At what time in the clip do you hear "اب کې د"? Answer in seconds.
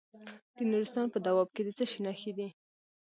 1.41-1.69